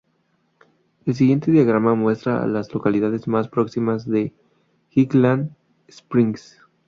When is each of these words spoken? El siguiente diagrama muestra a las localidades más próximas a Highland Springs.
El 1.05 1.13
siguiente 1.13 1.51
diagrama 1.51 1.93
muestra 1.93 2.41
a 2.41 2.47
las 2.47 2.73
localidades 2.73 3.27
más 3.27 3.47
próximas 3.49 4.07
a 4.07 4.31
Highland 4.99 5.51
Springs. 5.87 6.57